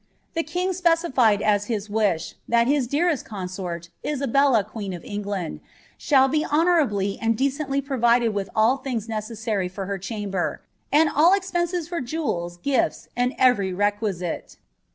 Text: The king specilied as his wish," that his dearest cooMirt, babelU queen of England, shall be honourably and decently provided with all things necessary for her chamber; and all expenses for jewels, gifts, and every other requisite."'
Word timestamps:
The 0.33 0.41
king 0.41 0.71
specilied 0.73 1.41
as 1.43 1.65
his 1.65 1.87
wish," 1.87 2.33
that 2.49 2.65
his 2.65 2.87
dearest 2.87 3.23
cooMirt, 3.27 3.89
babelU 4.03 4.65
queen 4.67 4.93
of 4.93 5.03
England, 5.05 5.59
shall 5.95 6.27
be 6.27 6.43
honourably 6.43 7.19
and 7.21 7.37
decently 7.37 7.81
provided 7.81 8.29
with 8.33 8.49
all 8.55 8.77
things 8.77 9.07
necessary 9.07 9.69
for 9.69 9.85
her 9.85 9.99
chamber; 9.99 10.59
and 10.91 11.07
all 11.07 11.35
expenses 11.35 11.87
for 11.87 12.01
jewels, 12.01 12.57
gifts, 12.63 13.09
and 13.15 13.35
every 13.37 13.69
other 13.69 13.75
requisite."' 13.77 14.57